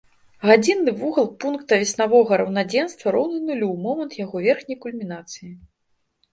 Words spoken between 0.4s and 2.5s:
Гадзінны вугал пункта веснавога